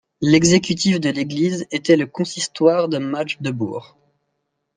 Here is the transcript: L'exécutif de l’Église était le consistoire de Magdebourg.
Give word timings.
L'exécutif 0.21 0.99
de 0.99 1.11
l’Église 1.11 1.67
était 1.69 1.95
le 1.95 2.07
consistoire 2.07 2.89
de 2.89 2.97
Magdebourg. 2.97 3.95